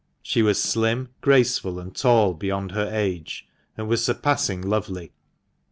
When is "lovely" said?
4.63-5.11